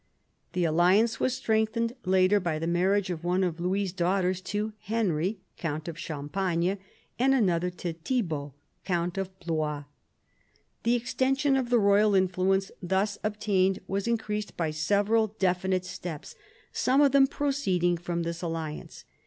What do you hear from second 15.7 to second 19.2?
steps, some of them proceeding from this alliance.